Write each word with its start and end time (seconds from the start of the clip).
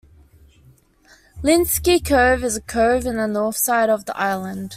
Lynsky 1.43 1.99
Cove 1.99 2.43
is 2.43 2.57
a 2.57 2.61
cove 2.61 3.05
in 3.05 3.17
the 3.17 3.27
north 3.27 3.55
side 3.55 3.87
of 3.87 4.05
the 4.05 4.17
island. 4.17 4.69